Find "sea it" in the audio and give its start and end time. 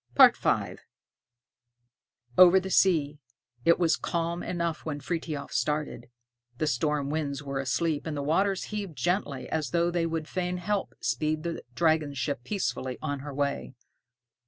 2.71-3.77